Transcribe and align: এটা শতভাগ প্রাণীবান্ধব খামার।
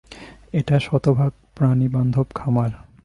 এটা 0.53 0.75
শতভাগ 0.79 1.31
প্রাণীবান্ধব 1.55 2.27
খামার। 2.35 2.71